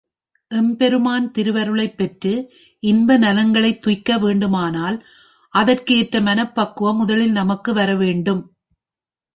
[0.51, 2.31] எம்பெருமான் திருவருளைப் பெற்று
[2.83, 4.97] இன்பநலங்களைத் துய்க்க வேண்டுமானால்
[5.53, 8.43] அதற்கு எற்ற மனப்பக்குவம் முதலில் நமக்கு வர வேண்டும்.